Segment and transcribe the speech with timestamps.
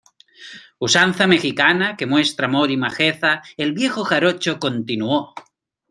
[0.87, 5.35] usanza mexicana que muestra amor y majeza, el viejo jarocho continuó: